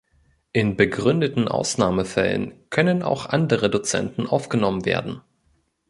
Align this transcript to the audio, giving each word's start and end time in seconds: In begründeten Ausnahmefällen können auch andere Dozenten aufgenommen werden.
In 0.51 0.77
begründeten 0.77 1.47
Ausnahmefällen 1.47 2.55
können 2.71 3.03
auch 3.03 3.27
andere 3.27 3.69
Dozenten 3.69 4.25
aufgenommen 4.25 4.83
werden. 4.83 5.21